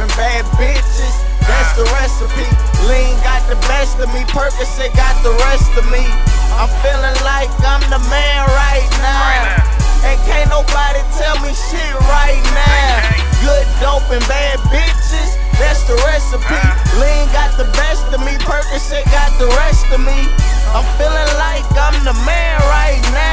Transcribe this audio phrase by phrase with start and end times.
[0.00, 1.14] and bad bitches.
[1.44, 2.48] That's the recipe.
[2.88, 6.04] Lean got the best of me, Percocet got the rest of me.
[6.56, 9.60] I'm feeling like I'm the man right now.
[10.08, 13.24] And can't nobody tell me shit right now.
[13.44, 16.60] Good dope and bad bitches, that's the recipe.
[16.96, 20.32] Lean got the best of me, Percocet got the rest of me.
[20.72, 23.23] I'm feeling like I'm the man right now.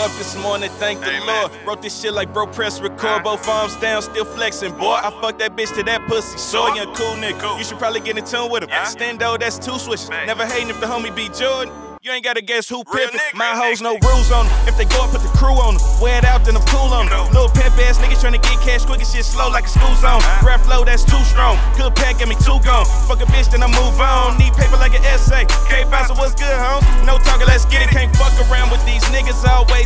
[0.00, 1.52] Up this morning, thank the Lord.
[1.66, 3.22] Wrote this shit like bro, press record.
[3.22, 4.94] Both arms down, still flexing, boy.
[4.94, 6.38] I fucked that bitch to that pussy.
[6.38, 7.58] So young, cool nigga.
[7.58, 8.70] You should probably get in tune with him.
[8.70, 10.08] Stendo, that's two switches.
[10.08, 11.72] Never hating if the homie be Jordan.
[12.00, 13.20] You ain't gotta guess who pimpin'.
[13.36, 14.56] My hoes no rules on them.
[14.64, 15.84] If they go, I put the crew on them.
[16.00, 17.28] Wear it out, then I'm cool on them.
[17.28, 20.24] Little pimp ass niggas tryna get cash quick and shit slow like a school zone.
[20.40, 21.60] Rap flow, that's too strong.
[21.76, 22.88] Good pack, get me two gone.
[23.04, 24.40] Fuck a bitch, then I move on.
[24.40, 25.44] Need paper like an essay.
[25.68, 26.88] K bouncer, what's good, homes?
[27.04, 27.92] No talking, let's get it.
[27.92, 29.29] Can't fuck around with these niggas.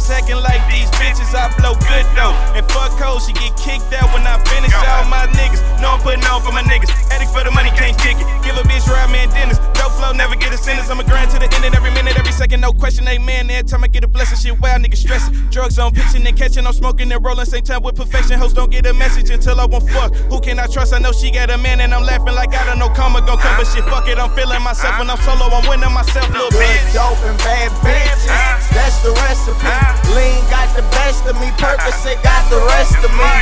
[0.05, 1.33] Always acting like these bitches.
[1.33, 2.37] I blow good though.
[2.53, 5.65] And fuck hoes, she get kicked out when I finish all my niggas.
[5.81, 6.93] Know I'm putting on for my niggas.
[7.09, 8.27] Addict for the money, can't kick it.
[8.45, 9.57] Give a bitch ride man Dennis.
[9.73, 10.91] Dope flow, never get a sentence.
[10.91, 13.49] I'ma grind to the end and every minute, every second, no question, amen.
[13.49, 15.33] Every time I get a blessing, shit wild, niggas stressing.
[15.49, 18.39] Drugs on pitching and catching, I'm smoking and rolling, same time with perfection.
[18.39, 20.15] Hoes don't get a message until I won't fuck.
[20.29, 20.93] Who can I trust?
[20.93, 23.39] I know she got a man, and I'm laughing like I don't know karma gon'
[23.39, 24.99] come, but shit, fuck it, I'm feeling myself.
[24.99, 26.44] When I'm solo, I'm winning myself, little
[33.03, 33.33] rest me.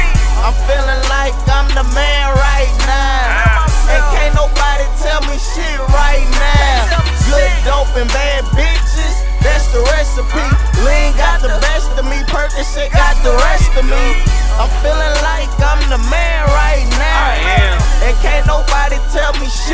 [0.43, 3.67] I'm feeling like I'm the man right now.
[3.93, 7.03] And can't nobody tell me shit right now.
[7.29, 10.45] Good dope and bad bitches, that's the recipe.
[10.85, 14.05] Lean got the best of me, Percocet got the rest of me.
[14.59, 17.79] I'm feeling like I'm the man right now.
[18.05, 19.71] And can't nobody tell me shit right now.
[19.71, 19.72] Good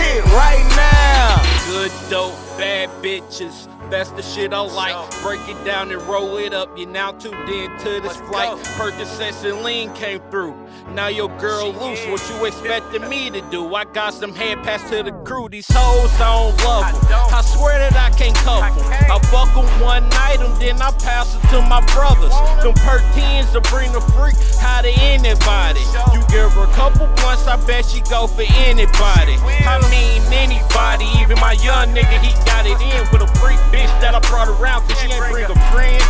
[2.11, 3.69] dope, bad bitches.
[3.91, 4.95] That's the shit I like.
[5.23, 6.77] Break it down and roll it up.
[6.77, 8.57] You're now tuned in to this flight.
[8.77, 10.55] Percocets and lean came through.
[10.93, 12.05] Now your girl loose.
[12.07, 13.75] What you expecting me to do?
[13.75, 15.49] I got some hand pass to the crew.
[15.49, 17.35] These hoes I don't love 'em.
[17.35, 19.11] I swear that I can't cuff 'em.
[19.11, 22.35] I fuck 'em one night and then I pass it to my brothers.
[22.61, 25.81] Them perk 10s to bring the freak how to anybody.
[26.13, 29.41] You give her a couple blunts, I bet she go for anybody.
[29.65, 33.91] I mean anybody, even my young nigga, he got it in with a freak bitch
[34.05, 36.03] that I brought around cause she ain't bring a friend.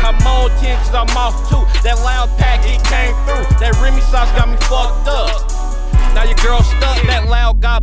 [0.00, 1.60] I'm on 10 cause I'm off too.
[1.82, 3.29] That loud pack, it came through.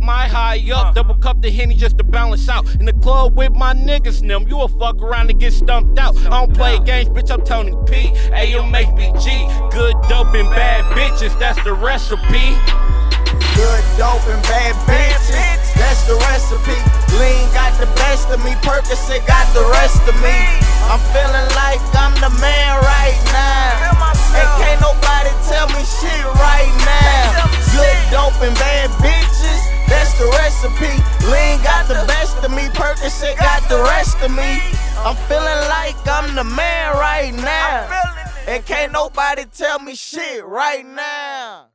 [0.08, 0.94] My high up.
[0.94, 2.64] Double cup the henny just to balance out.
[2.76, 4.48] In the club with my niggas, them.
[4.48, 6.16] You a fuck around and get stumped out.
[6.16, 8.08] I don't play games, bitch, I'm Tony P.
[8.32, 9.70] AMHBG.
[9.70, 12.56] Good dope and bad bitches, that's the recipe.
[13.52, 15.58] Good dope and bad bitches.
[15.76, 16.78] That's the recipe.
[17.20, 18.52] Lean got the best of me.
[18.64, 20.36] Percocet got the rest of me.
[20.88, 21.82] I'm feeling like
[30.62, 31.02] recipe.
[31.26, 32.62] Lean got the best of me.
[32.74, 34.60] Percocet got the rest of me.
[34.98, 37.88] I'm feeling like I'm the man right now.
[38.46, 41.66] And can't nobody tell me shit right now.